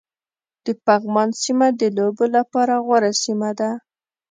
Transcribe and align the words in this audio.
د 0.65 0.67
پغمان 0.85 1.29
سيمه 1.41 1.67
د 1.79 1.81
لوبو 1.97 2.25
لپاره 2.35 2.73
غوره 2.85 3.11
سيمه 3.23 3.49
ده 3.59 3.71